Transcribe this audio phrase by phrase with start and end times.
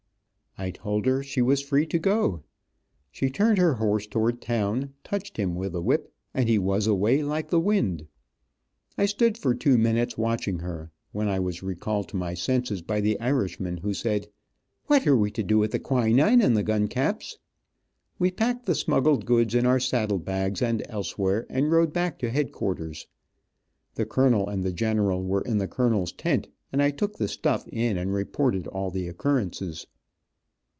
[0.57, 2.43] I told, her she was free to go.
[3.09, 7.23] She turned her horse; towards town, touched him with the whip, and he was; away
[7.23, 8.05] like the wind.
[8.97, 12.99] I stood for two minutes, watching her, when I was recalled to my senses by
[12.99, 14.27] the Irishman, who said:
[14.89, 17.39] "Fhat are we to do wid the quinane and the gun caps?"
[18.19, 22.29] We packed the smuggled goods in our saddle bags and elsewhere, and rode back to
[22.29, 23.07] headquarters.
[23.95, 27.65] The colonel and the general were in the colonel's tent, and I took the "stuff"
[27.69, 29.87] in and reported all the occurrences.